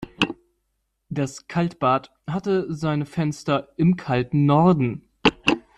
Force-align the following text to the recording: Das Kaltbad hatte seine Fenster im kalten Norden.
Das 1.09 1.47
Kaltbad 1.47 2.09
hatte 2.27 2.73
seine 2.73 3.05
Fenster 3.05 3.69
im 3.77 3.97
kalten 3.97 4.47
Norden. 4.47 5.07